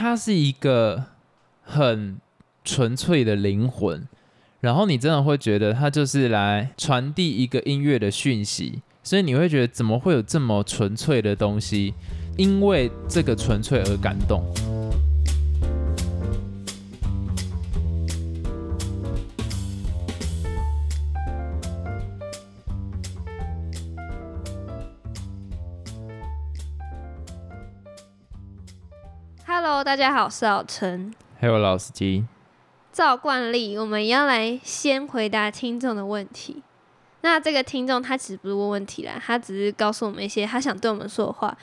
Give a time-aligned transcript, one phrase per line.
[0.00, 1.04] 他是一个
[1.62, 2.16] 很
[2.64, 4.08] 纯粹的灵魂，
[4.60, 11.92] 然后你真的会觉得他就是来传递一个音乐的讯息，所以你会觉得怎么会有这么纯粹的东西？
[12.38, 14.42] 因为这个纯粹而感动。
[30.00, 31.12] 家好，我是老陈。
[31.38, 32.24] 还有老司机，
[32.90, 36.62] 照惯例，我们要来先回答听众的问题。
[37.20, 41.54] 那这个听众他其实不是问问题啦，他只是告诉我们一些他想对我们说的话。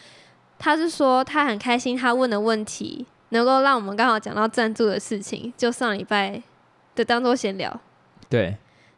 [0.59, 6.39] 他是说他很开心，他问的问题能够让我们刚好讲到赞助的事情，就上礼拜
[6.93, 7.79] 的当做闲聊。
[8.29, 8.55] 对，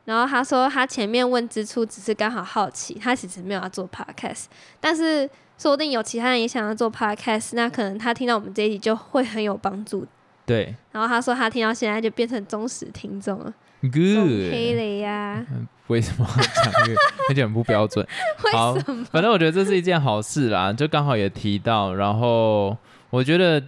[0.10, 4.46] 然后他说他前面问之初只是刚好好奇，他其实没有要做 podcast，
[4.80, 10.04] 但是说不定有其他人也想要做 podcast，那可能他听到我们这一集就会很有帮助。
[10.48, 13.92] 对然后他说他听到现在就变成忠实听众了，，good。
[13.94, 15.46] 雷呀，
[15.86, 17.00] 为什么要讲这个？
[17.30, 18.04] 有点不标准。
[18.52, 19.06] 好 为什么？
[19.12, 22.76] 反正我觉得这是一件好事啦，就刚好也提到，然后
[23.12, 23.64] 我觉得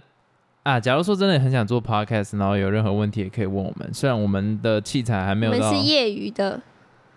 [0.62, 3.92] 啊，假如说真的很想做 podcast，然后有任何问题也可以问我们。
[3.92, 6.60] 虽然我们的器材还没有到我们是，业余的，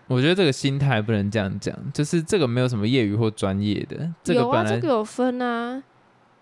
[0.08, 5.84] 我觉得这个心态不能这样讲，就是这个没有什么业余或专业的，这个有啊，这个有分啊。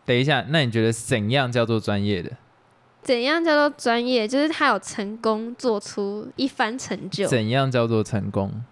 [0.06, 2.32] 等一下，那你觉得怎样叫做专业的？
[3.02, 4.26] 怎样叫做专业？
[4.26, 7.28] 就是他有成功做出一番成就。
[7.28, 8.64] 怎样叫做成功？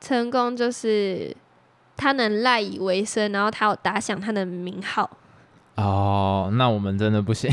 [0.00, 1.36] 成功就是
[1.94, 5.10] 他能赖以为生，然后他有打响他的名号。
[5.76, 7.50] 哦，那我们真的不行。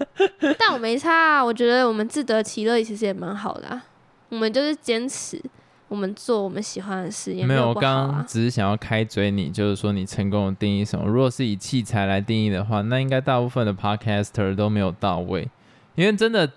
[0.58, 3.82] 但我没差啊，我觉得我们自得其乐，其实也蛮好的、啊。
[4.30, 5.42] 我们就是坚持，
[5.88, 8.24] 我们做我们喜欢的事，也没有，我刚刚啊。
[8.26, 11.04] 只是想要开嘴你，就是说你成功的定义什么？
[11.06, 15.48] 如果是以器材来定义的话，那应该大部分的 podcaster 都没有到位，
[15.96, 16.48] 因为真的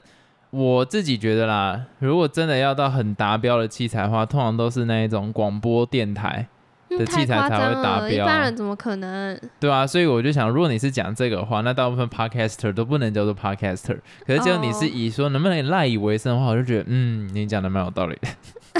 [0.52, 6.53] 我自己觉得啦，如果真的要到很达标的器材的话，通常都是那一种广播电台，嗯
[6.98, 9.40] 的器材才会达标，一般人怎么可能？
[9.60, 18.28] 对啊，所以我就想，如果你是讲这个的话，那大部分 podcaster 都不能叫做 podcaster，可是只有你是哦以说能不能赖以为生的话，我就觉得，嗯，你讲的蛮有道理的，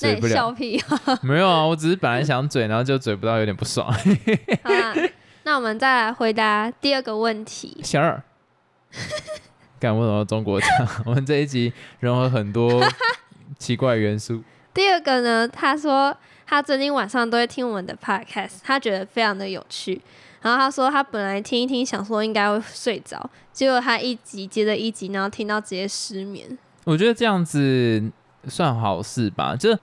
[0.00, 0.32] 那你嘴不了。
[0.34, 1.18] 笑屁啊！
[1.22, 3.90] 没有啊，我只是本来想嘴，然后就嘴不到，有点不爽。
[4.62, 4.94] 好啦，
[5.44, 7.80] 那我们再来回答第二个问题。
[7.82, 8.22] 小二，
[9.78, 10.68] 敢问到中国腔？
[11.06, 12.82] 我们这一集融合很多
[13.58, 14.42] 奇怪元素。
[14.72, 16.16] 第二个呢，他说
[16.50, 20.00] 他最近晚上都会听我们的 podcast，他觉得非常的有趣。
[20.42, 26.58] 然后他说他本来听一听，想说应该会睡着，结果他一集接着一集，然后听到直接失眠。
[26.82, 28.02] 我觉得这样子
[28.48, 29.54] 算好事吧。
[29.54, 29.78] 就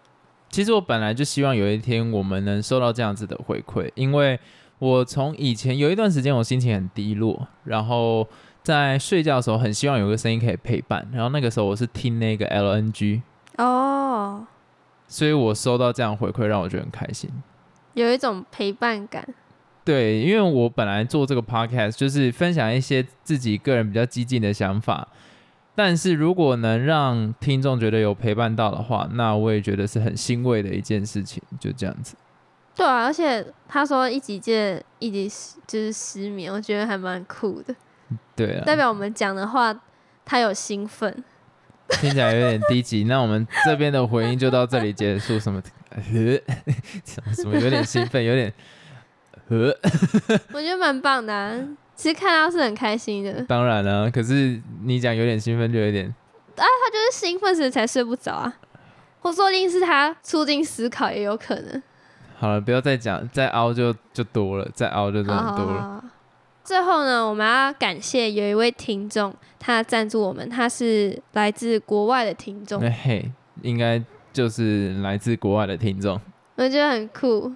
[0.49, 4.37] 其实我本来就希望有一天我们能收到这样子的回馈，因为
[4.79, 8.27] 我从以前有一段时间我心情很低落，然后
[8.61, 13.21] 在睡觉的时候很希望有个声音可以陪伴，然后那个时候我是听那个 LNG，
[13.57, 14.45] 哦，
[15.07, 17.29] 所以我收到这样回馈让我觉得很开心。
[17.93, 19.27] 有一种陪伴感。
[19.83, 25.07] 对，因为我本来做这个 podcast 就是分享一些自己个人比较激进的想法，
[25.73, 31.41] 但是如果能让听众觉得有陪伴到的话，那我也觉得是很欣慰的一件事情。
[31.57, 32.17] 就这样子，
[32.75, 37.73] 对啊，而且他说一集接着一集失就是失眠，我觉得还蛮酷的，
[38.35, 39.73] 对啊，代表我们讲的话
[40.25, 41.23] 他有兴奋。
[41.89, 43.03] 听起来有点低级。
[43.05, 45.39] 那我们这边的回应就到这里结束。
[45.39, 45.61] 什么？
[45.89, 46.01] 呃，
[47.05, 47.57] 什么什么？
[47.59, 48.53] 有点兴奋，有点
[49.47, 49.73] 呃，
[50.53, 51.55] 我觉得蛮棒的、啊，
[51.95, 53.41] 其实看到是很开心的。
[53.43, 56.13] 当然了、可是你讲有点兴奋，就有点啊
[56.57, 58.53] 他就是兴奋时才睡不着啊，
[59.21, 61.81] 或说不定是他促进思考也有可能。
[62.37, 65.81] 好了，不要再讲，再凹就就多了，再凹就真的很多了。
[65.81, 66.03] 哦
[66.67, 76.19] 最后呢，我们要感谢有一位听众，他赞助我们，他是来自国外的听众，那 嘿，应该就是来自国外的听众，
[76.55, 77.49] 我觉得很酷，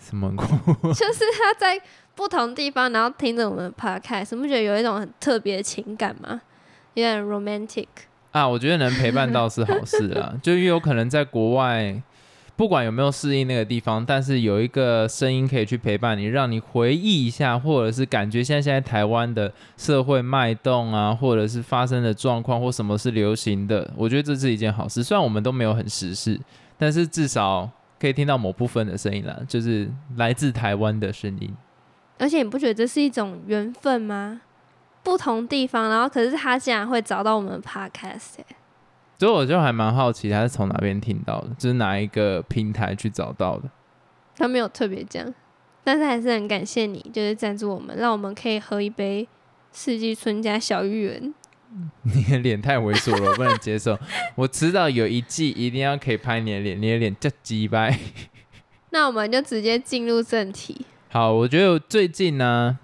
[0.00, 0.46] 什么很酷？
[0.92, 1.80] 就是他在
[2.16, 6.40] 不同地方，然后听着我们的 podcast，你不觉得有一种很特别的情感吗？
[6.94, 7.86] 有点 romantic。
[8.32, 12.02] 啊，我觉得能陪伴到是好事啊， 就越有可能在国外，
[12.56, 25.02] 不管有没有适应那个地方，但是有一个声音可以去陪伴你，让你回忆一下，或者是感觉现在现在台湾的社会脉动啊，或者是发生的状况或什么是流行的，我觉得这是一件好事。
[25.02, 26.40] 虽然我们都没有很时事，
[26.78, 27.70] 但是至少
[28.00, 31.54] 可以听到某部分的声音啦，就是来自台湾的声音。
[32.18, 34.40] 而且你不觉得这是一种缘分吗？
[35.02, 38.46] 不同地方，然后可是他竟然会找到我们的 podcast，、欸、
[39.18, 43.68] 所以我就还蛮好奇他是从哪边听到的，就是哪一个平台去找到的。
[44.36, 45.32] 他没有特别讲，
[45.82, 49.26] 但是还是很感谢你，就是赞助我们，让我们可以喝一杯
[49.72, 51.34] 四季春加小芋圆，
[52.02, 53.98] 你的脸太猥琐了，我不能接受。
[54.36, 57.98] 我迟早有一季一定要可以拍你的脸，你的脸叫鸡掰。
[58.90, 60.84] 那我们就直接进入正题。
[61.08, 62.78] 好，我觉得最近呢，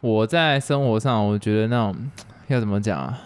[0.00, 2.10] 我在生活上，我觉得那种
[2.48, 3.20] 要怎么讲啊，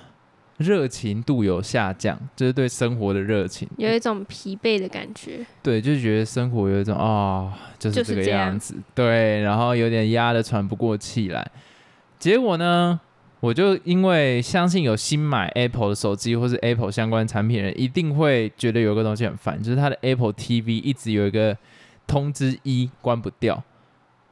[0.61, 5.45] 热情度有下降，就是对生活的热情，有一种疲惫的感觉。
[5.63, 11.51] 对，就觉得生活有一种啊、就是这个就是这样样子，对，然后有点压得喘不过气来。
[12.19, 13.01] 结果呢，
[13.41, 21.57] 我就因为相信有新买 Apple 的手机或是 Apple 相关产品的人，一定会觉得有个东西很烦，就是它的 Apple TV 一直有一个
[22.07, 23.65] 通知一关不掉。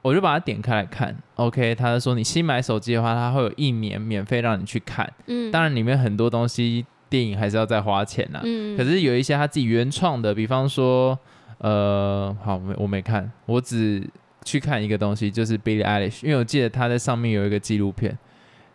[0.03, 11.19] 我就把它点开来看，OK，他就说你新买手机的话，它会有一年免费让你去看，嗯，当然里面很多东西电影还是要再花钱啦、嗯，可是有一些他自己原创的，比方说，
[11.59, 14.09] 呃，好，我没我没看，我只
[14.45, 18.17] 去看一个东西，就是 Billie Eilish，因为我记得他在上面有一个纪录片，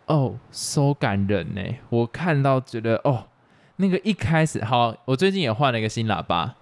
[0.06, 3.24] 哦，so 感人呢，我看到觉得哦，
[3.76, 6.54] 那个一开始好，我最近也换了一个新喇叭，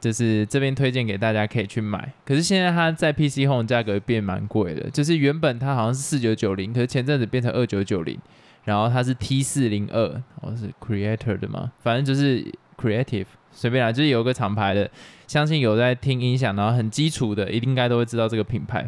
[0.00, 8.18] 就是这边推荐给大家可以去买，可是现在它在 PC Home 价格变蛮贵的，就是原本它好像是四九九零，可是前阵子变成二九九零。
[8.64, 10.04] 然后它是 T 四零二，
[10.42, 12.44] 哦是 Creator 的嘛，反正就是
[12.76, 14.90] Creative，随便啦，就是有个厂牌的，
[15.26, 18.86] 相信有在听音响，然后很基础的，一定应该都会知道这个品牌。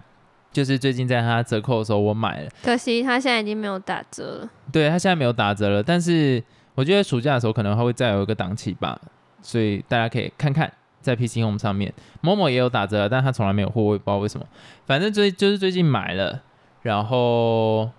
[0.53, 4.51] 就是最近在它折扣的时候我买了，可惜它现在已经没有打折了。
[4.71, 6.43] 对它现在没有打折了，但是
[6.75, 9.01] 我觉得暑假的时候可能还会再有一个档期吧，
[9.41, 10.71] 所以大家可以看看
[11.01, 14.47] 在 PC Home 上面，某某也有打折，但他从来没有货，我也不知道为什么。
[14.87, 16.43] 反正最就是最近买了，
[16.83, 17.91] 然后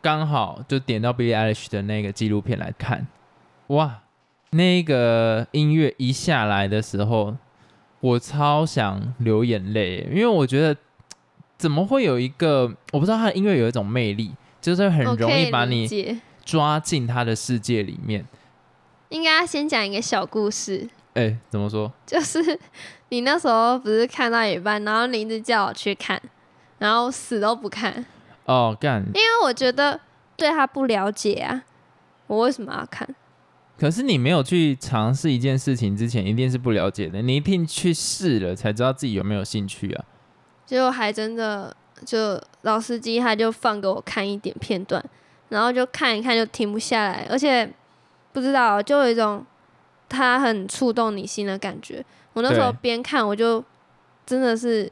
[0.00, 3.06] 刚好就点到 Billie Eilish 的那个纪录片来看，
[3.68, 4.00] 哇，
[4.50, 7.36] 那个音乐一下来的时候，
[8.00, 10.76] 我超想流眼泪，因为我觉得
[11.56, 15.88] 怎么会有一个我不知道他的音乐有一种魅力，就是很容易把你
[16.44, 18.26] 抓进他的世界里面。
[19.10, 21.92] 应该要先讲一个小故事，哎、怎么说？
[22.06, 22.58] 就是
[23.10, 26.20] 你那时候不是看到一半，然后你一直叫我去看，
[26.78, 28.04] 然后死都不看，
[28.46, 29.02] 哦，干！
[29.14, 30.00] 因为我觉得
[30.36, 31.64] 对他不了解啊，
[32.26, 33.08] 我为什么要看？
[33.78, 37.20] 可是你没有去尝试一件事情之前，一定是不了解的。
[37.20, 40.04] 你一定去试了，才知道自己有没有兴趣啊。
[40.64, 41.74] 结果还真的
[42.06, 45.04] 就老司机他就放给我看一点片段，
[45.48, 47.68] 然后就看一看就停不下来，而且
[48.32, 49.44] 不知道就有一种
[50.12, 52.04] 他很触动你心的感觉。
[52.34, 53.64] 我那时候边看我就
[54.26, 54.90] 真的是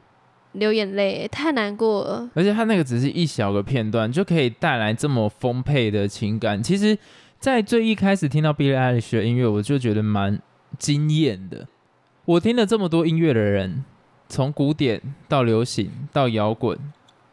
[0.53, 2.29] 流眼泪，太难过了。
[2.33, 6.61] 而且他那个只是一小个片段，就可以带来这么丰沛的情感。
[6.61, 6.97] 其实，
[7.39, 10.41] 在最一开始听到 Billie Eilish 的音乐，我就觉得蛮
[10.77, 11.67] 惊艳的。
[12.25, 13.85] 我听了这么多音乐的人，
[14.27, 16.77] 从古典到流行到摇滚，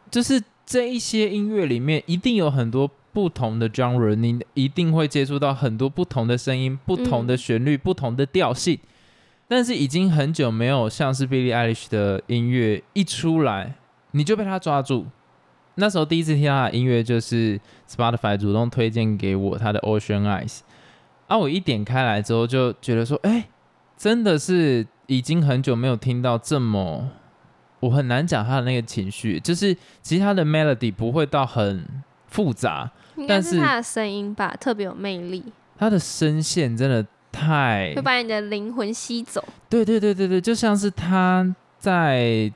[0.09, 2.89] 就是这一些音乐里面，一定有很多
[3.19, 8.79] 不同的 genre，你一定会接触到很多不同的声音、不同的旋律、不同的调性。
[9.45, 13.75] 但是已经很久没有像是 Billie Eilish 的音乐一出来，
[14.11, 15.07] 你就被他抓住。
[15.75, 20.59] 那时候第一次听他的音乐，就是 Spotify 主动推荐给我他的 Ocean Eyes，
[21.27, 23.49] 啊，我一点开来之后就觉得说，哎、
[23.97, 27.09] 真的是已经很久没有听到这么，
[27.81, 31.85] 我很难讲他的那个情绪，就是其实他的 melody 不会到很
[32.27, 35.43] 复杂，应该但是是他的声音吧，特别有魅力，
[35.77, 39.43] 他的声线真的太会把你的灵魂吸走。
[39.69, 42.51] 对对对对对，就像是他在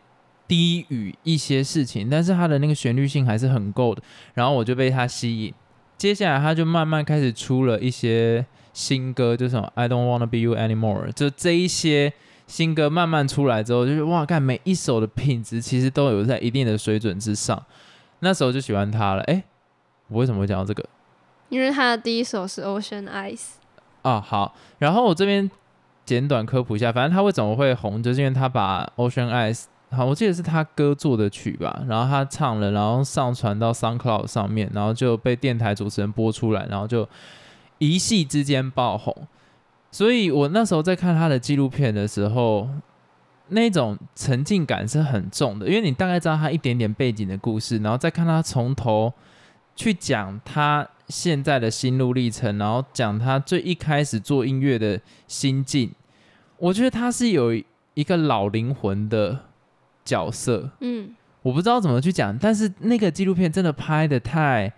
[0.48, 4.02] 低语一些事情，但是他的那个旋律性还是很够的，
[4.34, 5.54] 然后我就被他吸引。
[5.98, 12.12] 接下来他就慢慢开始出了一些新歌，就什么 I don't wanna be you anymore，就这一些
[12.48, 17.64] 新歌慢慢出来之后，就是哇，看每一首的品质其实都有在一定的水准之上。
[18.20, 19.24] 那时候就喜欢他了。
[19.24, 19.44] 哎，
[20.08, 20.84] 我为什么会讲到这个？
[21.50, 23.42] 因为他的第一首是 Ocean Eyes，
[24.02, 25.50] 啊，好，然后我这边
[26.06, 37.08] 简短科普一下，反正他为什么会红，就是因为他把 Ocean Eyes，好，我记得是他歌做的曲吧，然后他唱了，然后上传到 SoundCloud 上面，然后就被电台主持人播出来，然后就
[37.78, 39.16] 一夕之间爆红。
[39.92, 42.68] 所以我那时候在看他的纪录片的时候，
[43.50, 49.14] 那种沉浸感是很重的，因为你大概知道他一点点背景的故事，然后再看他从头
[49.76, 55.92] 去讲他现在的心路历程，然后讲他最一开始做音乐的心境。
[56.58, 57.54] 我觉得他是有
[57.94, 59.38] 一个老灵魂的
[60.06, 64.72] 角色，嗯，我不知道怎么去讲，但是那个纪录片真的拍的太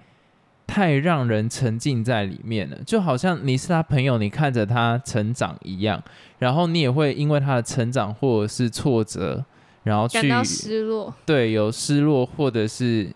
[0.65, 6.01] 太让人沉浸在里面了，就好像你是他朋友，你看着他成长一样，
[6.39, 9.45] 然后你也会因为他的成长或者是挫折，
[9.83, 11.13] 然后去感到失落。
[11.25, 13.13] 对有失落或者是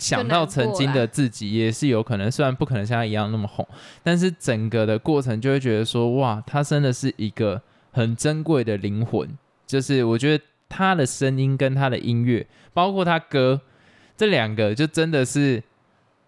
[0.00, 3.64] 想到曾经的自己，也是有可能，虽然不可能像他一样那么红，
[4.02, 9.28] 但是整个的过程就会觉得说，哇，他真的是一个很珍贵的灵魂。
[9.66, 13.60] 就是我觉得他的声音跟他的音乐，包括他歌，
[14.16, 15.62] 这两个就真的是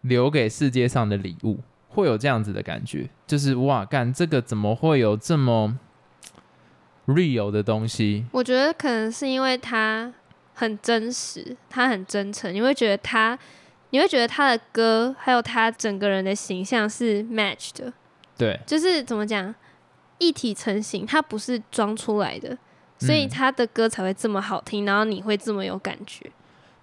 [0.02, 3.08] 留给世界上的礼物，会有这样子的感觉。
[3.26, 5.76] 就是哇，干这个怎么会有这么
[7.08, 8.26] real 的东西？
[8.30, 10.12] 我觉得可能是因为他
[10.54, 13.36] 很真实，他很真诚，你会觉得他，
[13.92, 17.90] 你会觉得他的歌还有他整个人的形象是 match 的。
[18.36, 19.54] 对，就是怎么讲，
[20.18, 22.58] 一体成型，他不是装出来的。
[22.98, 26.30] 所以他的歌才会这么好听，然后你会这么有感觉。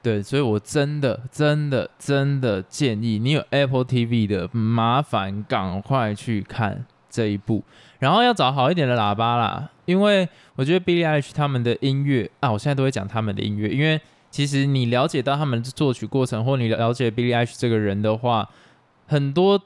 [0.01, 7.63] 对，所以我真的、真的、真的建议你有 Apple TV 的，麻烦赶快去看这一部，
[7.99, 18.49] 然后要找好一点的喇叭啦，因为我觉得 Billie Eilish 他们的音乐啊，我现在都会讲他们的音乐，因为其实你了解到他们的作曲过程，或你了解 Billie Eilish 这个人的话，
[19.07, 19.61] 很多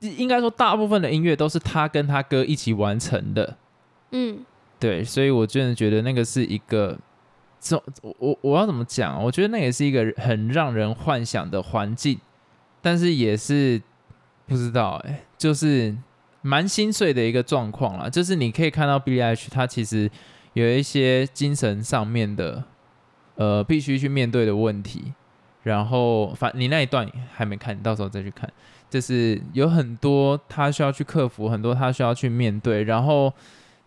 [0.00, 3.56] 应该说大部分的音乐都是他跟他哥一起完成的。
[4.10, 4.44] 嗯。
[4.78, 6.98] 对，所以我真的觉得那个是一个，
[7.58, 9.24] 这我我我要怎么讲？
[9.24, 12.20] 我觉得那也是一个很让人幻想的环境，
[12.82, 13.80] 但是也是
[14.46, 15.96] 不知道哎，就是
[16.42, 18.10] 蛮心碎的一个状况啦。
[18.10, 20.10] 就是你可以看到 B H 他其实
[20.52, 22.62] 有一些精神上面的
[23.36, 25.12] 呃必须去面对的问题，
[25.62, 28.50] 然后反你那一段还没看，你到时候再去看，
[28.90, 33.32] 就是有很多他需要去克服，很多他需要去面对，然后。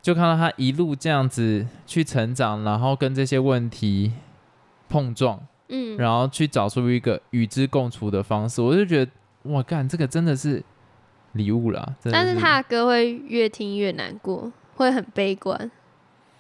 [0.02, 4.14] 就看到他一路这样子去成长，然后跟这些问题
[4.88, 5.38] 碰撞，
[5.68, 9.12] 嗯，然后去找出一个与之共处的方式，我就觉得
[9.52, 10.64] 哇，干这个真的是
[11.34, 11.96] 礼物啦！
[12.02, 15.70] 但是他的歌会越听越难过，会很悲观，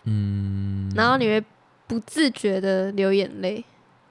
[0.06, 1.44] 嗯，然后你会
[1.90, 3.66] 不自觉的流眼泪，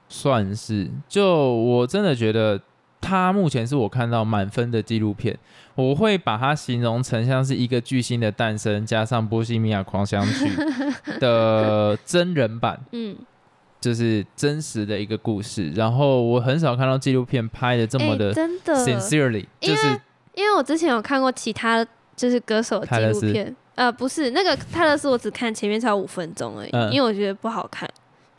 [0.07, 0.91] 算是。
[1.07, 2.61] 就我真的觉得。
[3.01, 5.35] 它目前是我看到满分的纪录片，
[5.73, 10.51] 我会把它形容成像是一个巨星的诞生加上波西米亚狂想曲
[11.17, 13.15] 的真人版，嗯，
[13.79, 15.71] 就是真实的一个故事。
[15.71, 19.87] 然后我很少看到纪录片拍的这么的真的 sincerely，就是
[20.35, 21.83] 因为我之前有看过其他
[22.19, 27.89] 就是歌手纪录片，呃，不是那个泰勒斯，我只看前面才五分钟而已，因为我觉得不好看，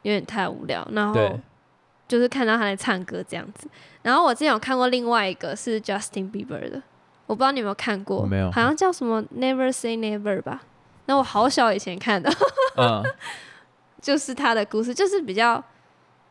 [0.02, 0.86] 有点太无聊。
[0.92, 1.40] 然后。
[2.08, 3.68] 就是看到他在唱歌这样子，
[4.02, 6.82] 然后我之前有看过另外一个是 Justin Bieber 的，
[7.24, 10.60] 我不知道你有没有看过，没有，好像叫什么 Never Say Never 吧。
[11.06, 12.28] 那我好小以前看的，
[12.76, 13.00] 嗯，
[14.02, 15.62] 就是他的故事，就是比较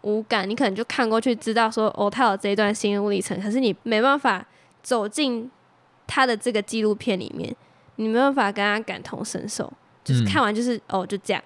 [0.01, 4.45] 无感，你可能就看过去知道说哦，他有这一段心路历程，可是你没办法
[4.83, 5.49] 走进
[6.09, 7.55] 他的这个纪录片里面，
[7.95, 9.71] 你没办法跟他感同身受，
[10.03, 11.41] 就是看完就是哦就这样。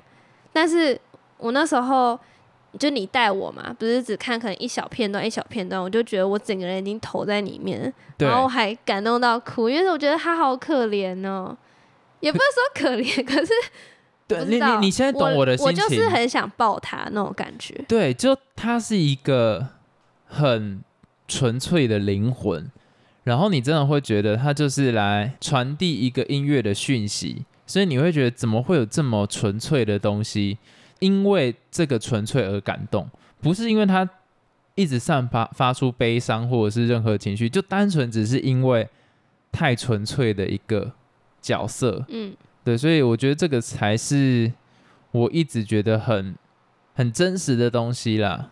[0.52, 1.00] 但是
[1.38, 2.20] 我那时候。
[2.80, 11.56] 就你带我嘛，不是只看可能一小片段一小片段，我就觉得我整个人已经投在里面，然后还感动到哭，因为我觉得他好可怜哦，
[12.20, 13.52] 也不是说可怜， 可是
[14.28, 17.76] 对你你你现在懂我的心情，我就是很想抱他那种感觉。
[17.88, 19.68] 对，就他是一个
[20.26, 20.84] 很
[21.28, 22.72] 纯粹的灵魂，
[23.24, 30.58] 然后你真的会觉得它就是来传递一个音乐的讯息，所以你会觉得怎么会有这么纯粹的东西？
[31.00, 33.10] 因为这个纯粹而感动，
[33.42, 34.08] 不是因为它
[34.76, 38.88] 一直散发发出悲伤或者是任何情绪，就单纯只是因为
[39.52, 40.92] 太纯粹的一个
[41.42, 42.06] 角色。
[42.10, 44.52] 嗯，对，所以我觉得这个才是
[45.12, 46.36] 我一直觉得很
[46.94, 48.50] 很真实的东西啦，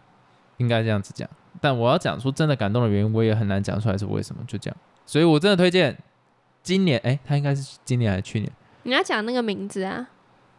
[0.58, 1.30] 应该这样子讲。
[1.60, 4.44] 但我要讲出真的感动的原因，我也很难讲出来是为什么。
[4.48, 5.98] 就这样，所以我真的推荐
[6.64, 8.52] 今年，哎，他应该是今年还是去年？
[8.84, 10.08] 你要讲那个名字啊？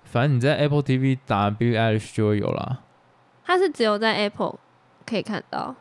[0.05, 2.81] 反正你在 Apple TV 打 Billie Eilish 就会有啦。
[3.45, 4.59] 它是只有在 Apple
[5.07, 5.75] 可以看到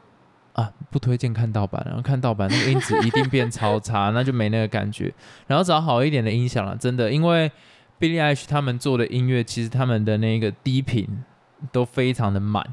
[0.53, 5.13] 啊，不推荐看盗版，然后看盗版那个音质一定变超差，那就没那个感觉。
[5.47, 7.51] 然后找好一点的音响了，真的，因为
[7.99, 11.23] Billie Eilish 他们做的音乐，其实他们的那个低频
[11.71, 12.65] 都非常的满。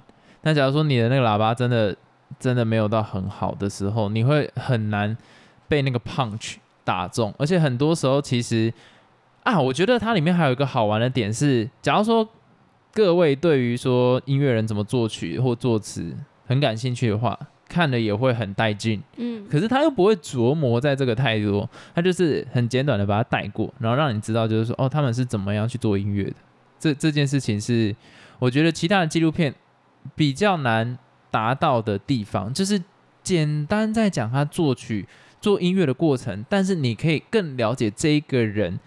[0.43, 1.95] 那假如说你的那个喇叭真的
[2.39, 5.17] 真的没有到很好的时候，你会很难
[5.69, 8.73] 被那个 punch 打中，而且很多时候其实。
[9.45, 12.29] 啊，我觉得它里面还有一个好玩的点是，假如说
[12.93, 16.15] 各位对于说音乐人怎么作曲或作词
[16.47, 19.03] 很感兴趣的话，看了也会很带劲。
[19.17, 26.35] 嗯，可是他又不会琢磨在这个太多，他就是很简短的把它带过，然后让你知道就是说哦，他们是怎么样去做音乐的。
[26.79, 27.97] 这这件事情是
[28.39, 29.55] 我觉得其他的纪录片
[30.15, 30.99] 比较难
[31.31, 32.83] 达到的地方，就是
[33.23, 35.07] 简单在讲他作曲
[35.41, 38.79] 做音乐的过程，但是你可以更了解这一个人。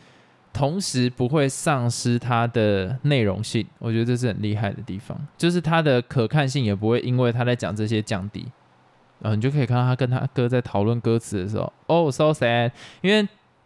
[0.53, 8.45] 同时不会丧失他的内容性，我觉得这是很厉害的地方，就是他的可看性也不会因为他在讲这些降低。
[9.19, 12.69] 然后你就可以看到他跟他哥在讨论歌词的时候，哦，so sad，
[12.99, 13.25] 因为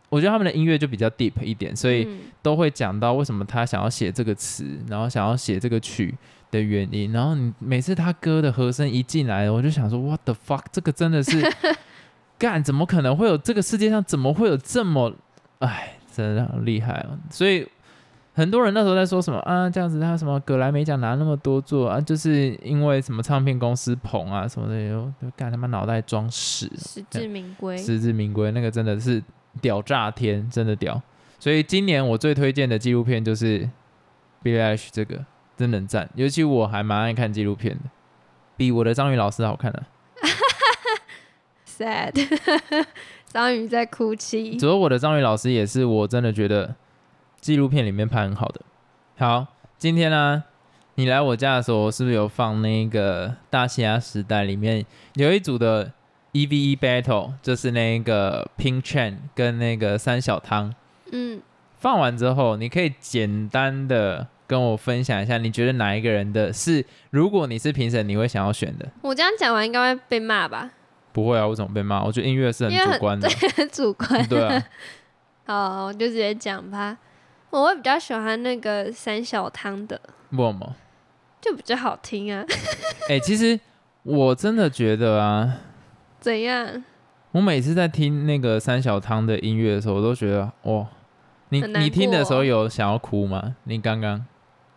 [0.09, 6.13] 我觉得他们的音乐就比较 deep 一点，所以嗯都会讲到为什么他想要写这个词，然后想要写这个曲
[6.55, 7.11] 的原因。
[7.11, 11.41] 然后你每次他歌的和声一进来，我就想说，what the fuck，这个真的是
[12.39, 15.13] 干，怎么可能会有这个世界上怎么会有这么，
[15.59, 17.17] 哎，真的很厉害哦。
[17.29, 17.67] 所以
[18.33, 24.89] 很多人那时候在说什么啊，这样子他什么格莱美奖拿那么多座啊，就是因为什么唱片公司捧啊什么的，
[25.21, 26.69] 就干他妈脑袋装屎。
[26.75, 27.77] 实至名归。
[27.77, 29.23] 实至名归，那个真的是
[29.61, 31.01] 屌炸天，真的屌。
[31.39, 33.69] 所以今年我最推荐的纪录片就是
[34.43, 35.23] Billie Eilish 这个，
[35.57, 36.09] 真的很赞。
[36.15, 37.83] 尤其我还蛮爱看纪录片的，
[38.57, 39.83] 比我的章鱼老师好看的、
[41.67, 42.13] sad，
[43.27, 44.57] 章鱼在哭泣。
[44.57, 46.75] 只有我的章鱼老师也是我真的觉得
[47.39, 48.61] 纪录片里面拍很好的。
[49.17, 49.47] 好，
[49.77, 50.43] 今天呢，
[50.95, 54.85] 你来我家的时候，我是不是有放那个《大西洋时代》里面
[55.15, 55.91] 有一组的
[56.31, 60.73] E V E battle，就是那个 Pink Chen 跟那个三小汤。
[61.11, 61.41] 嗯，
[61.77, 68.87] 放完之后，你可以简单的跟我分享一下，你觉得哪一个人的是，如果你是评审，你会想要选的？
[69.01, 70.71] 我这样讲完应该会被骂吧？
[71.11, 72.03] 不会啊，我怎么被骂？
[72.03, 73.29] 我觉得音乐是很主观的。
[73.55, 74.27] 很主观。
[74.27, 74.63] 对啊，
[75.47, 76.97] 好，我就直接讲吧。
[77.49, 79.99] 我会比较喜欢那个三小汤的，
[80.31, 80.75] 为什么？
[81.39, 82.43] 就比较好听啊。
[83.09, 83.57] 哎、其实
[84.03, 85.59] 我真的觉得啊，
[86.19, 86.83] 怎样？
[87.31, 90.85] 我每次在听那个三小汤的音乐的时候，我都觉得哇，
[91.49, 93.55] 你你听的时候有想要哭吗？
[93.63, 94.25] 你刚刚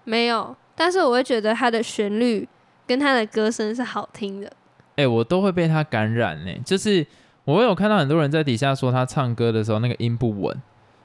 [0.09, 2.49] 没有，但是我会觉得他的旋律
[2.87, 4.51] 跟他的歌声是好听的。
[4.97, 7.07] 哎、我都会被他感染呢、就是
[7.45, 10.57] 我有看到很多人在底下说他唱歌的时候那个音不稳，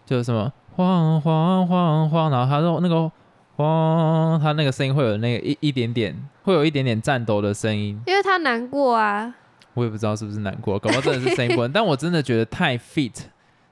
[0.05, 3.11] 就是什么晃晃晃晃，然后他说那个
[3.55, 8.01] 晃，他那个声音会有那个一一点点，会有一点点颤抖的声音。
[8.07, 9.35] 因为他难过啊，
[9.73, 13.13] 我也不知道是不是难过，搞不好真的是声音不稳，但我真的觉得太 fit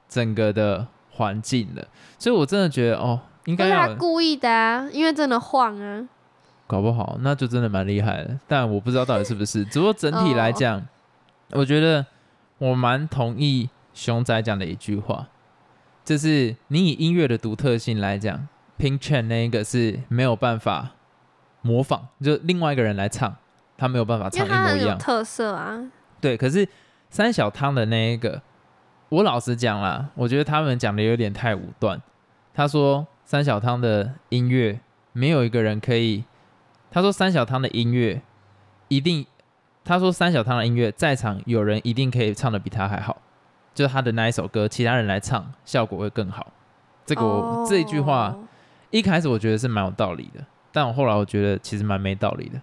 [0.08, 1.84] 整个的环境了，
[2.18, 6.08] 所以我真的觉得哦，应但该他故意的啊，因为真的晃啊。
[6.66, 9.64] 搞不好那就真的蛮厉害的，但我不知道到底是不是。
[9.66, 10.82] 只不过整体来讲，
[11.50, 12.06] 我觉得
[12.58, 15.26] 我蛮同意熊仔讲的一句话，
[16.02, 20.92] 就是你以音乐的独特性来讲，Pink Chen 那一个是没有办法
[21.60, 23.36] 模仿，就另外一个人来唱，
[23.76, 24.96] 他没有办法唱一模一样。
[24.96, 25.78] 特色啊。
[26.22, 26.66] 对，可是
[27.10, 28.40] 三小汤的那一个，
[29.10, 32.00] 我老实讲啦，我觉得他们讲的有点太武断。
[32.54, 34.80] 他说三小汤的音乐
[35.12, 36.24] 没有一个人可以，
[36.90, 38.22] 他说三小汤的音乐
[38.88, 39.26] 一定，
[39.84, 43.22] 他说三小汤的音乐在场有人一定可以唱的比他还好，
[43.74, 46.52] 就是他的那一首歌，其他人来唱效果会更好。
[47.06, 48.44] 这个我、这一句话哦
[48.90, 52.60] 一开始我觉得是蛮有道理的，但我后来我觉得其实蛮没道理的。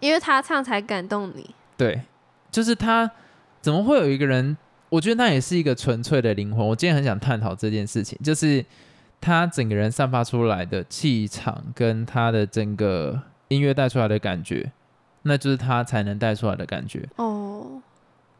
[0.00, 1.54] 因为他唱才感动你。
[1.76, 2.02] 对，
[2.50, 3.10] 就是他
[3.60, 4.56] 怎么会有一个人？
[4.88, 6.66] 我觉得那也是一个纯粹的灵魂。
[6.66, 8.64] 我今天很想探讨这件事情，就是
[9.20, 14.72] 他整个人散发出来的气场，跟他的整个音乐带出来的感觉，
[15.22, 17.08] 那就是他才能带出来的感觉。
[17.16, 17.82] 哦，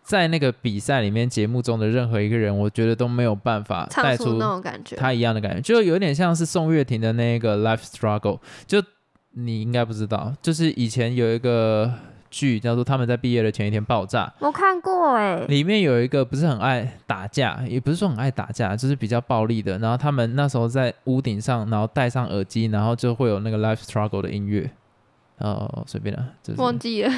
[0.02, 4.96] 在那个比赛里面，节目中的任何一个人，我觉得都没有办法带出那种感觉。
[4.96, 8.82] 他一样的感觉，就有点像是宋岳庭的那个《Life Struggle》，就
[9.32, 11.92] 你应该不知道，就是以前有一个
[12.30, 19.78] 剧叫做《他们在毕业的前一天爆炸》，我看过哎、里面有一个不是很爱打架，也不是说很爱打架，就是比较暴力的。
[19.78, 24.70] 然后他们那时候在屋顶上，然后戴上耳机，然后就会有那个《Life Struggle》的音乐。
[25.38, 27.12] 哦，随便了，就是忘记了。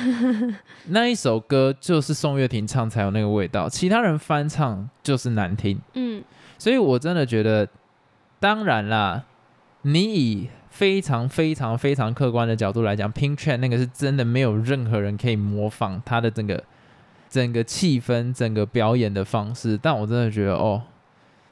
[0.89, 5.81] 那一首歌就是宋岳庭唱才有那个味道，其他人翻唱就是难听。
[5.95, 6.23] 嗯，
[6.59, 7.67] 所以我真的觉得，
[8.39, 9.25] 当然啦，
[9.81, 16.65] 你以非常非常非常客观的角度来讲，Pink Chen 那个是真的没有任何人可以模仿他的整个
[17.29, 19.79] 整个气氛、整个表演的方式。
[19.81, 20.83] 但我真的觉得，哦，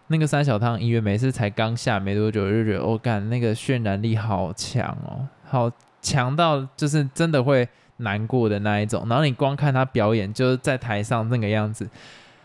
[0.06, 9.04] 那个三小汤音乐每次才刚下没多久，我就觉得，哦，干那个渲染力好强哦，好强到就是真的会难过的那一种。
[9.08, 11.86] 然后你光看他表演，就是在台上那个样子，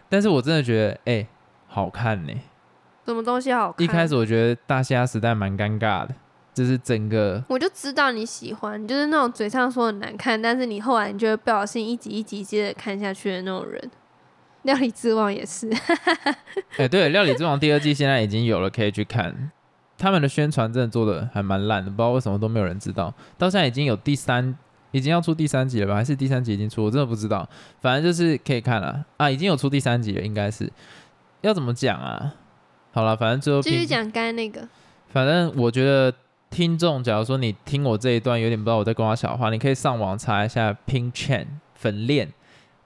[0.10, 1.28] 但是我真的觉得，哎、
[1.68, 2.34] 好看呢、
[3.06, 3.84] 什么东西好看？
[3.84, 6.10] 一开始我觉得大虾时代蛮尴尬的，
[6.54, 13.92] 就是整个我就知道你喜欢，你就是那种嘴上说很难看，但是你后来你就会不小心一集一集接着看下去的那种人。
[14.64, 15.70] 料理之王也是，
[16.78, 19.52] 哎、对，《料理之王》第二季现在已经有了，可以去看。
[19.98, 23.14] 他们的宣传真的做的还蛮烂的，不知道为什么都没有人知道。
[23.38, 24.58] 到现在已经有第三，
[24.92, 25.96] 已经要出第三集了吧？
[25.96, 26.86] 还是第三集已经出？
[26.86, 27.46] 我真的不知道。
[27.82, 30.72] 反正就是可以看了啊，已经有出第三集了，应该是。
[31.42, 32.34] 要怎么讲啊？
[32.94, 34.66] 好了，反正最后继续讲刚才那个。
[35.10, 36.14] 反正我觉得
[36.54, 42.32] 听众，假如说你听我这一段有点不知道我在跟我小话，你可以上网查一下 Pink Chen 粉链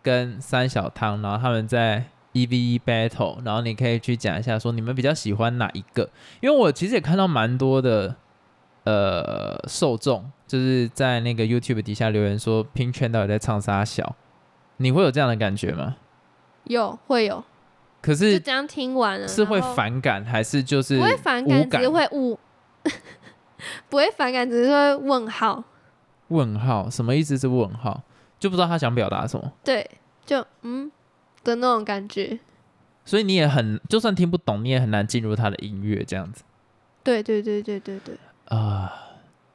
[0.02, 6.10] 跟三小汤，然后他们在一 v 一 battle，然后你可以去讲一下说你们比较喜欢哪一个？
[6.40, 8.16] 因为我其实也看到蛮多的
[8.86, 14.16] 呃受众，就是在那个 YouTube 底下留言说拼圈到底在唱啥小，
[14.78, 15.98] 你会有这样的感觉吗？
[16.64, 17.44] 有会有，
[18.02, 22.40] 可就是这样听完了是会反感还是就是不会反感，只是会误，
[23.90, 25.64] 不会反感，只是会问号。
[26.30, 26.90] 问号？
[26.90, 28.04] 什么意思是问号？
[28.40, 29.90] 就不知道他想表达什么，对，
[30.26, 30.92] 就嗯
[31.44, 32.40] 的那种感觉。
[33.06, 36.44] 所以你也很就算听不懂，你也很难进入他的音乐这样子
[37.04, 38.16] 对对对对对对，
[38.50, 39.04] 啊。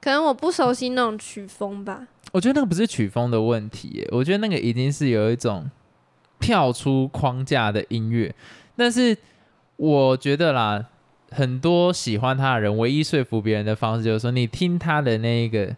[0.00, 2.08] 可能我不熟悉那种曲风吧。
[2.32, 5.70] 我觉得那个不是曲风的问题耶，我觉得那个已经是有一种
[6.40, 8.34] 跳出框架的音乐。
[8.74, 9.16] 但是
[9.76, 10.84] 我觉得啦，
[11.34, 15.74] 很多喜欢他的人，唯一说服别人的方式就是说，你听他的那个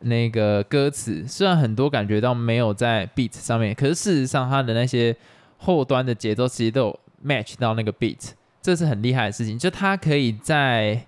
[0.00, 5.16] 那个歌词，虽然很多感觉到没有在 beat 上面，可是事实上他的那些
[5.56, 8.30] 后端的节奏其实都有 match 到那个 beat，
[8.60, 9.58] 这是很厉害的事情。
[9.58, 11.04] 就他可以在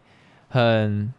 [0.49, 1.13] 很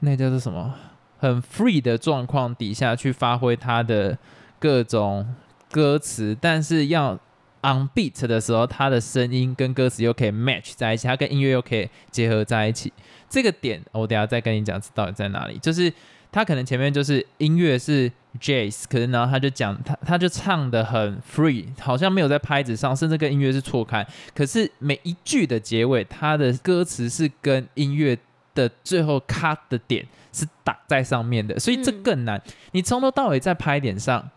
[0.00, 0.74] 那叫做什么？
[1.18, 4.18] 很 free 的状况底下去发挥他的
[4.58, 5.34] 各种
[5.70, 7.18] 歌词，但是要
[7.64, 12.92] on beat 的时候，他的声音跟歌词又可以 match 在一起，他跟音乐又可以结合在一起。
[13.28, 15.58] 这个点我等下再跟你讲到底在哪里。
[15.58, 15.92] 就是
[16.30, 24.06] 他可能前面就是音乐是 jazz，可是然后他就讲他他就唱的很 free，好像没有在拍子上，甚至跟音乐是错开。
[24.34, 28.18] 可是每一句的结尾，他的歌词是跟音乐
[28.54, 32.40] 的最后 cut 的点是打在上面的，所以这嗯更难。
[32.72, 34.28] 你从头到尾在拍点上，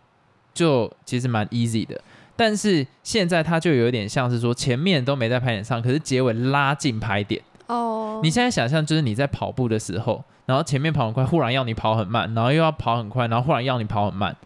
[0.54, 2.00] 就其实蛮 easy 的。
[2.38, 7.42] 但是现在它就有点像是说前面都没在拍点上，可是结尾拉近拍点。
[7.66, 14.36] 哦，你现在想象就是你在跑步的时候，然后前面跑很快，忽然要你跑很慢，然后又要跑很快，然后忽然要你跑很慢，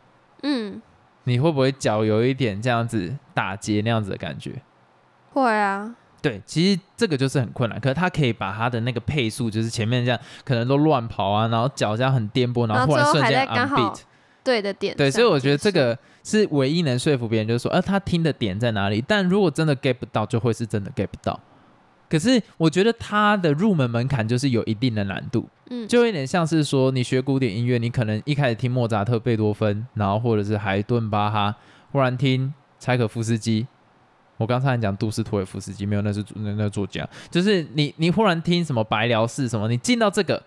[0.43, 0.81] 嗯，
[1.25, 4.63] 你会不会脚有一点这样子打结那样子的感觉？
[5.35, 13.55] 会啊，对，其实这个就是很困难，可是他可以把他的那个配速，就是前面这样可能都乱跑啊，然后脚这样很颠簸，然后忽然瞬间还
[14.45, 14.97] 对的点。
[14.97, 19.03] 对，所以我觉得这个是唯一能说服别人，就是说，呃，他听的点在哪里？
[19.07, 21.39] 但如果真的 get 不到，就会是真的 get 不到。
[22.09, 31.57] 可是我觉得他的入门门槛就是有一定的难度，嗯，就有点像是说你学古典音乐，你可能一开始听莫扎特、贝多芬，然后或者是海顿、巴哈，
[31.91, 33.67] 忽然听柴可夫斯基。
[34.37, 37.09] 我刚才讲杜斯托耶夫斯基，没有，那是那那作家。
[37.31, 40.43] 就是你你忽然听什么白辽士什么，你进到这个，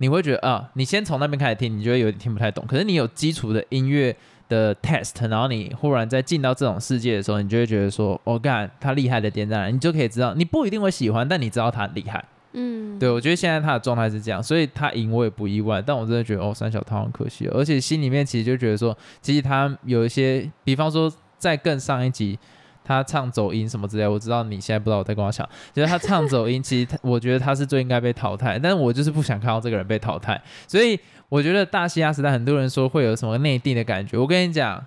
[0.00, 2.64] 你会觉得啊，你先从那边开始听，你就会有点听不太懂。
[2.66, 4.16] 可是你有基础的音乐
[4.48, 9.66] 的 test，然后你忽然再进到这种世界的时候，你就会觉得说，我、干他厉害的点在哪？
[9.66, 12.24] 你就可以知道，你不一定会喜欢，但你知道他很厉害。
[12.52, 15.80] 嗯，对，我觉得现在他的状态是这样，所以他赢我也不意外。
[15.80, 22.38] 但我真的觉得哦，三小汤很可惜哦，而且心里面其实就觉得说，其实他有一些，比方说在更上一集，
[22.84, 34.84] 他唱走音什么之类，我知道你现在不知道我在跟我讲，就是他唱走音，其实他我觉得他是最应该被淘汰，但是我就是不想看到这个人被淘汰，所以我觉得大西亚时代很多人说会有什么内定的感觉，我跟你讲。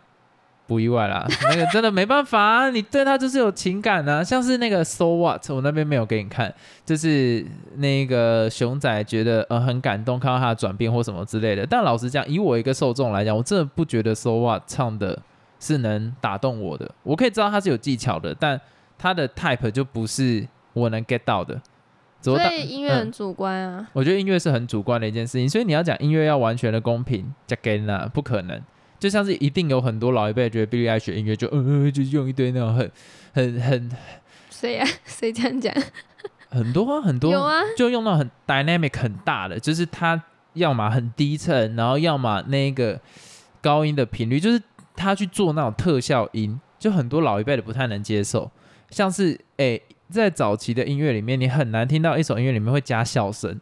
[0.65, 6.51] 不意外啦， 那个真的没办法啊，你对他就是有情感啊，像是那个 So What，我那边没有给你看，
[6.85, 11.65] 就是那个熊仔觉得呃很感动，看到他的转变或什么之类的。
[11.69, 15.19] 但老实讲，以我一个受众来讲，我真的不觉得 So What 唱的
[15.63, 16.91] 是能打动我的。
[17.03, 18.59] 我可以知道他是有技巧的，但
[18.97, 21.61] 他的 type 就不是我能 get 到的。
[22.21, 23.87] 所以音乐很主观啊。
[23.93, 28.61] 我觉得音乐是很主观的一件事情，所以你要讲音乐要完全的公平，加给呢不可能。
[28.99, 32.89] 就像是一定有很多老一辈觉得 Eilish 的音乐就嗯呃就用一堆那种很
[33.33, 33.91] 很很
[34.49, 34.85] 谁呀？
[35.03, 35.73] 谁这样讲？
[36.49, 40.23] 很多啊很多有啊，就用到很 dynamic 很大的，就是它
[40.53, 43.01] 要么很低沉，然后要么那个
[43.59, 44.61] 高音的频率，就是
[44.95, 48.51] 他去做那种特效音，就很多老一辈的不太能接受。
[48.89, 53.59] 像是诶、在早期的音乐里面，你很难听到一首音乐里面会加笑声，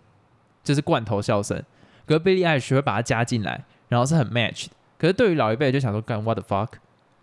[0.63, 1.63] 就是罐头笑声。
[2.05, 4.71] 可是 Billie Eilish 会把它加进来，然后是很 match 的。
[4.97, 6.67] 可是对于老一辈就想说，干 what the fuck？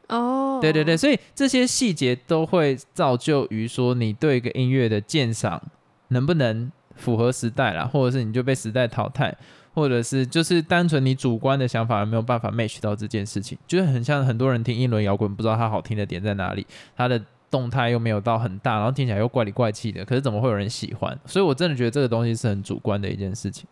[0.08, 5.62] 哦，对对对，，所以这些细节都会造就于说你对一个音乐的鉴赏
[6.08, 9.34] 能不能符合时代啦，或者是你就被时代淘汰，
[9.72, 17.18] 或者是就是单纯你主观的想法而没有办法 match 到这件事情，就是很像很多人听英伦摇滚，不知道它好听的点在哪里，它的
[17.50, 21.18] 动态又没有到很大，然后听起来又怪里怪气的，可是怎么会有人喜欢？
[21.24, 23.66] 所以我真的觉得这个东西是很主观的一件事情。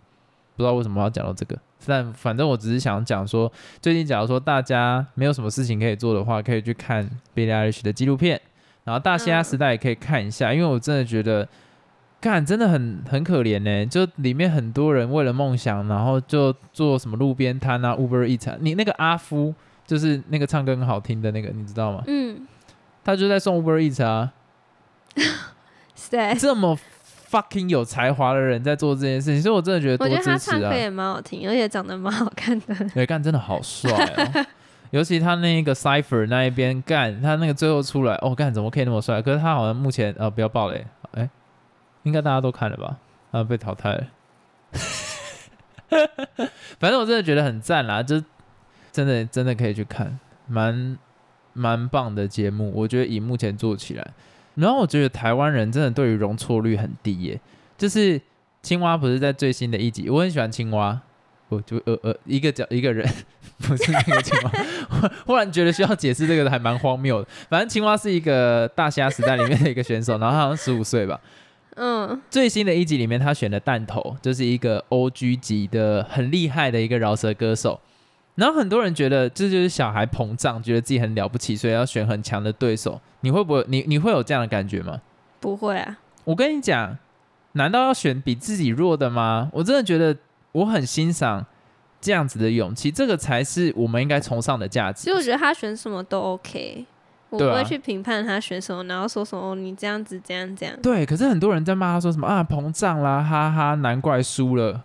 [0.57, 8.41] 不知道为什么要讲到这个，但反正我只是想讲说，最近假如说大家没有什么事情可以做的话，可以去看 Billie Eilish 的纪录片，
[8.85, 11.47] 然后大西亚时代也可以看一下，因为我真的觉得，
[12.21, 19.55] 干真的很很可怜呢，就里面很多人为了梦想，然后就做什么路边摊啊、Uber Eats，啊你那个阿夫
[19.87, 22.03] 就是那个唱歌很好听的那个，你知道吗？
[22.07, 22.47] 嗯，
[23.05, 24.33] 他就在送 Uber Eats 啊，
[26.11, 26.77] 对，这么
[27.31, 30.61] fucking 有才华的人在做这件事情，所以我真的觉得多我觉得他支持啊！
[30.61, 32.75] 唱歌也蛮好听，而且长得蛮好看的。
[32.95, 34.47] 对，干真的好帅哦。
[34.91, 39.21] 尤其他那个 Cipher 那一边干，他那个最后出来，哦干怎么可以那么帅？
[39.21, 41.29] 可是他好像目前呃不要爆雷，哎、
[42.07, 42.99] 应该大家都看了吧？
[43.33, 44.07] 啊被淘汰了。
[46.79, 48.23] 反正我真的觉得很赞啦，就
[48.93, 50.17] 真的真的可以去看，
[50.47, 50.97] 蛮
[51.53, 52.73] 蛮棒的节目。
[52.75, 54.13] 我觉得以目前做起来，
[54.55, 57.41] 然后我觉得台湾人真的对于容错率很低耶，
[57.77, 58.21] 就是
[58.63, 61.01] 青蛙不是在最新的一集，我很喜欢青蛙，
[61.49, 63.05] 我就呃呃一个角一个人，
[63.59, 64.51] 不是那个青蛙。
[64.89, 67.29] 忽忽然觉得需要解释这个还蛮荒谬的。
[67.49, 71.21] 反正青蛙是一个大虾时代里面的一个选手，然后他好像十五岁吧。
[71.77, 77.81] 嗯，最新的一集里面，他选的弹头就是一个 O.G 级的很厉害的一个饶舌歌手。
[78.35, 83.01] 然后很多人觉得这就是小孩膨胀，觉得自己很了不起，所以要选很强的对手。
[83.21, 83.65] 你会不会？
[83.69, 85.01] 你你会有这样的感觉吗？
[85.41, 86.99] 不会啊，我跟你讲，
[87.53, 89.51] 难道要选比自己弱的吗？
[89.53, 90.17] 我真的觉得
[90.53, 91.47] 我很欣赏
[92.01, 95.15] 这样子的勇气，这个才是我们应该崇尚的价值其实。
[95.15, 96.85] 我觉得他选什么都 OK，
[97.31, 100.75] 我不会去评判他选什么，然后说什么哦你这样子这样这样。
[100.83, 104.83] 对，可是很多人在骂他说什么啊膨胀啦，哈哈，难怪输了。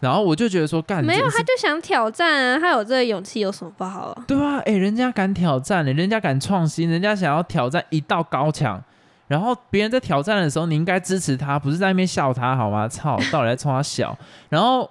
[0.00, 4.24] 然后我就觉得说，干没有，他就想挑战啊，他有这个勇气有什么不好啊？
[4.26, 8.82] 对啊，哎、人家敢挑战呢，人家敢创新，人家想要挑战一道高墙。
[9.26, 12.86] 然后别人在挑战的时候，你应该支持他，不是在那边笑他好吗？
[12.86, 14.14] 操，到底在冲他笑？
[14.50, 14.90] 然后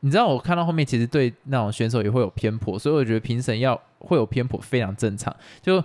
[0.00, 5.34] 你知道我看到后面，其实对那种选手也会有偏颇，所以我觉得评审要会有偏颇非常正常。
[5.62, 5.82] 就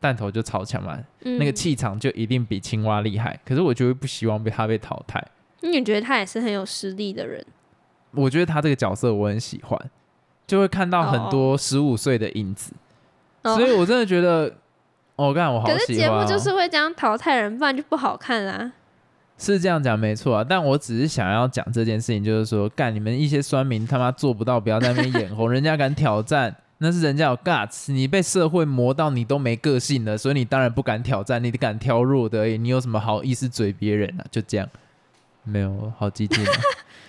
[0.00, 3.38] 弹头就超强嘛，嗯，那个气场就一定比青蛙厉害。
[3.44, 5.22] 可是我就会不希望被他被淘汰。
[5.60, 7.44] 你觉得他也是很有实力的人？
[8.12, 9.78] 我觉得他这个角色我很喜欢，
[10.46, 12.72] 就会看到很多十五岁的影子，
[13.42, 14.54] 哦所以我真的觉得，
[15.16, 15.84] 哦，干我好喜欢、哦。
[15.84, 18.72] 可是节目就是会这样淘汰人，不然就不好看啦。
[19.36, 26.54] 是这样讲没错啊，但我只是想要讲这件事情，就是说，干你们一些酸民他妈做不到，不要在那边眼红，人家敢挑战。
[26.78, 32.56] 那是人家有 guts，你被社会磨到你都没个性了，所以你当然不敢挑战，你敢挑弱的而已。
[32.56, 34.24] 你有什么好意思嘴别人啊？
[34.30, 34.68] 就这样，
[35.42, 36.52] 没有好激进、 啊。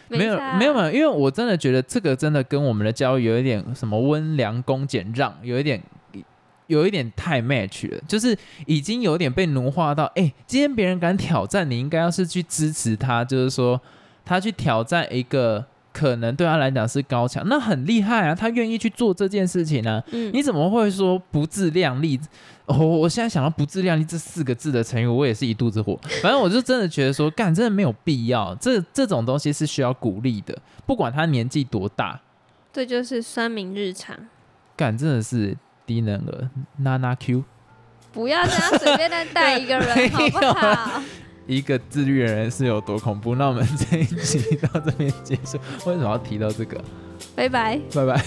[0.08, 5.80] 没有没有没有，因为我真的觉得这个真的跟我们的教育有一点什么温良恭俭让，有一点
[6.66, 13.80] 有一点太 match 了，就是已经有点被奴化到，哎、今天别人敢挑战，你应该要是去支持他，就是说
[14.26, 22.20] 他去挑战一个可能对他来讲是高强，那很厉害啊，他愿意去做这件事情呢、嗯，你怎么会说不自量力？
[22.66, 26.00] 哦，我现在想到“不自量力”这四个字的成语，我也是一肚子火。
[26.22, 28.54] 反正我就真的觉得说，干真的没有必要。
[28.62, 32.22] 这这种东西是需要鼓励的，不管他年纪多大，
[32.72, 34.16] 这就是酸民日常。
[34.78, 37.44] 干真的是低能儿，娜娜 Q
[38.12, 41.02] 不要这样随便再带一个人， 好不好？
[41.50, 43.34] 一个自律的人是有多恐怖？
[43.36, 45.58] 那我们这一集到这边结束。
[45.86, 46.80] 为什么要提到这个？
[47.36, 47.80] 拜拜。
[47.94, 48.24] 拜拜。